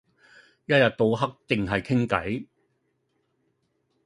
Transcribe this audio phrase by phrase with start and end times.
[0.65, 2.47] 一日到黑淨係傾計